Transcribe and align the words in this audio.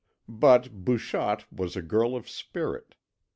But 0.27 0.83
Bouchotte 0.83 1.45
was 1.51 1.75
a 1.75 1.83
girl 1.83 2.15
of 2.15 2.27
spirit. 2.27 2.95